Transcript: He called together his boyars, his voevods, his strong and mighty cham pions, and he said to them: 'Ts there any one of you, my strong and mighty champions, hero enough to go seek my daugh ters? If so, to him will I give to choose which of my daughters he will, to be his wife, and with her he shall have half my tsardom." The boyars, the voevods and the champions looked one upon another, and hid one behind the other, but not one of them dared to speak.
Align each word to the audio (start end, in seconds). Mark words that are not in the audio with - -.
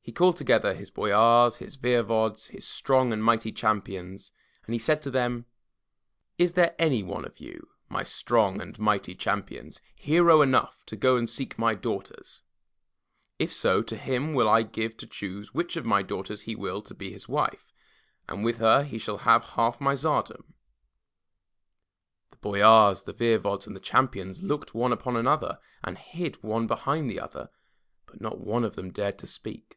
He 0.00 0.12
called 0.12 0.38
together 0.38 0.72
his 0.72 0.90
boyars, 0.90 1.56
his 1.56 1.76
voevods, 1.76 2.46
his 2.48 2.66
strong 2.66 3.12
and 3.12 3.22
mighty 3.22 3.52
cham 3.52 3.82
pions, 3.82 4.30
and 4.64 4.74
he 4.74 4.78
said 4.78 5.02
to 5.02 5.10
them: 5.10 5.44
'Ts 6.38 6.52
there 6.52 6.74
any 6.78 7.02
one 7.02 7.26
of 7.26 7.40
you, 7.40 7.68
my 7.90 8.02
strong 8.04 8.58
and 8.58 8.78
mighty 8.78 9.14
champions, 9.14 9.82
hero 9.94 10.40
enough 10.40 10.82
to 10.86 10.96
go 10.96 11.22
seek 11.26 11.58
my 11.58 11.74
daugh 11.74 12.04
ters? 12.06 12.42
If 13.38 13.52
so, 13.52 13.82
to 13.82 13.98
him 13.98 14.32
will 14.32 14.48
I 14.48 14.62
give 14.62 14.96
to 14.96 15.06
choose 15.06 15.52
which 15.52 15.76
of 15.76 15.84
my 15.84 16.00
daughters 16.02 16.40
he 16.42 16.56
will, 16.56 16.80
to 16.80 16.94
be 16.94 17.12
his 17.12 17.28
wife, 17.28 17.70
and 18.30 18.42
with 18.42 18.56
her 18.60 18.84
he 18.84 18.96
shall 18.96 19.18
have 19.18 19.44
half 19.44 19.78
my 19.78 19.94
tsardom." 19.94 20.54
The 22.30 22.38
boyars, 22.38 23.02
the 23.02 23.12
voevods 23.12 23.66
and 23.66 23.76
the 23.76 23.78
champions 23.78 24.42
looked 24.42 24.74
one 24.74 24.94
upon 24.94 25.16
another, 25.18 25.58
and 25.84 25.98
hid 25.98 26.42
one 26.42 26.66
behind 26.66 27.10
the 27.10 27.20
other, 27.20 27.50
but 28.06 28.22
not 28.22 28.40
one 28.40 28.64
of 28.64 28.74
them 28.74 28.90
dared 28.90 29.18
to 29.18 29.26
speak. 29.26 29.74